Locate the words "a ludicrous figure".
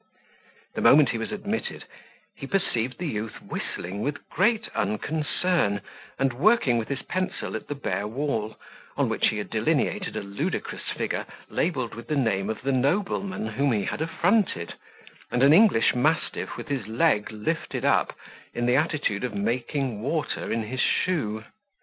10.15-11.27